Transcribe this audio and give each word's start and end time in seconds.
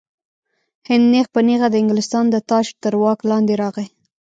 هند 0.87 1.05
نیغ 1.13 1.27
په 1.35 1.39
نیغه 1.47 1.67
د 1.71 1.75
انګلستان 1.81 2.25
د 2.29 2.35
تاج 2.49 2.67
تر 2.83 2.93
واک 3.01 3.19
لاندې 3.31 3.53
راغی. 3.61 3.87